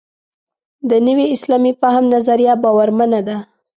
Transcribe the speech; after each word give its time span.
د 0.89 0.91
نوي 1.07 1.25
اسلامي 1.35 1.71
فهم 1.81 2.05
نظریه 2.13 2.53
باورمنه 2.63 3.19
ده. 3.27 3.37